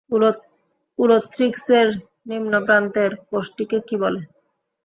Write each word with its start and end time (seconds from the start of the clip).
উলোথ্রিক্সের 0.99 1.87
নিম্নপ্রান্তের 2.29 3.11
কোষটিকে 3.29 3.77
কী 3.87 3.95
বলে? 4.03 4.21